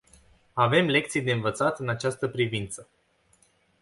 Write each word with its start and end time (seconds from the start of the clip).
Avem 0.55 0.87
lecții 0.89 1.21
de 1.21 1.31
învățat 1.31 1.79
în 1.79 1.89
această 1.89 2.27
privință. 2.27 2.87